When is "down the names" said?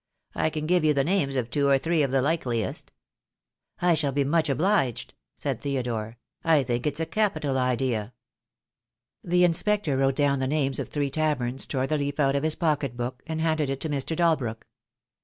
10.15-10.79